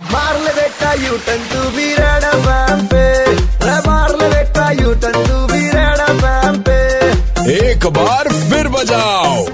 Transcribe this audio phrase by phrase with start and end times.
[0.00, 3.04] मार ले बेटा यू टन तू भी रेड एफएम पे
[3.66, 6.78] रे मार बेटा यू टन तू भी रेड एफएम पे
[7.68, 9.46] एक बार फिर बजाओ।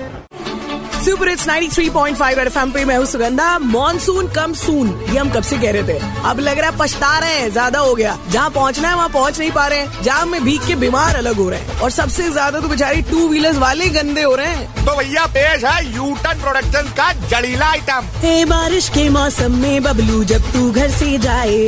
[1.10, 5.42] सुपर इट्स 93.5 रेड एफएम पे मैं हूँ सुगंधा। मॉनसून कम सून ये हम कब
[5.42, 5.98] से कह रहे थे?
[6.24, 9.38] अब लग रहा है पछता रहे हैं ज़्यादा हो गया। जहाँ पहुँचना है वहाँ पहुँच
[9.38, 12.28] नहीं पा रहे हैं। जाम में भीग के बीमार अलग हो रहे हैं। और सबसे
[12.30, 16.40] ज़्यादा तो बेचारी टू व्हीलर्स वाले गंदे हो रहे हैं। तो भैया पेश है यूटन
[16.42, 21.58] प्रोडक्शन का जड़ीला आइटम हे बारिश के मौसम में बबलू जब तू घर से जाए।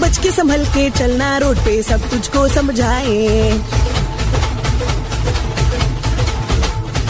[0.00, 3.97] बच के संभल के चलना रोड पे सब तुझको समझाए।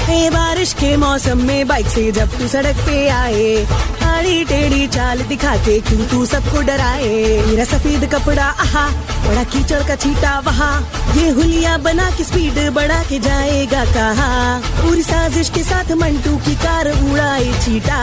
[0.08, 3.66] हे बारिश के मौसम में बाइक से जब तू सड़क पे आए,
[4.04, 7.42] आड़ी टेढ़ी चाल दिखाते क्यों तू सबको डराए?
[7.46, 8.86] मेरा सफ़ेद कपड़ा, आहा
[9.28, 10.74] बड़ा कीचड़ का छीटा वहाँ
[11.16, 14.28] ये हुलिया बना के स्पीड बढ़ा के जाएगा कहा
[14.80, 17.98] पूरी साजिश के साथ मंटू की कार उड़ाए चीटा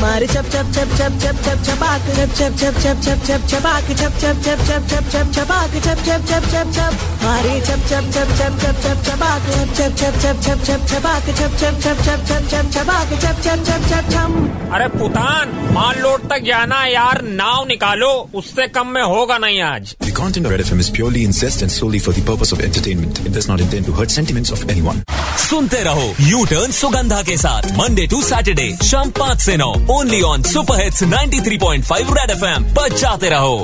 [0.00, 3.90] मारे चप चप चप चप चप चप चपाक चप चप चप चप चप चप चपाक
[4.00, 8.10] चप चप चप चप चप चप चपाक चप चप चप चप चप मारे चप चप
[8.16, 12.24] चप चप चप चप चपाक चप चप चप चप चप चपाक चप चप चप चप
[12.30, 14.38] चप चप चपाक चप चप चप चप छम
[14.74, 19.94] अरे पुतान माल लोड तक जाना यार नाव निकालो उससे कम में होगा नहीं आज
[20.09, 23.19] The content of Red FM is purely incest and solely for the purpose of entertainment.
[23.25, 25.03] It does not intend to hurt sentiments of anyone.
[25.45, 30.21] सुनते रहो यू टर्न सुगंधा के साथ मंडे टू सैटरडे शाम पाँच से नौ only
[30.31, 33.57] on super hits 93.5 red FM बजाते रहो